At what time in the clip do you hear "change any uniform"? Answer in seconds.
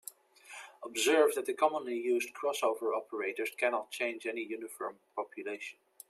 3.91-4.97